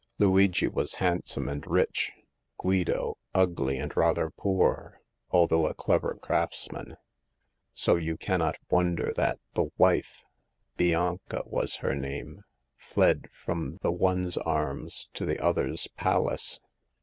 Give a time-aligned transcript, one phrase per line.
[0.17, 2.11] Luigi was hand some and rich;
[2.57, 6.97] Guido, ugly and rather poor, although a clever craftsman;
[7.75, 10.23] so j^ou cannot wonder that the wife—
[10.75, 12.41] Bianca was her name—
[12.89, 16.59] fled from the one's arms to the other's palace.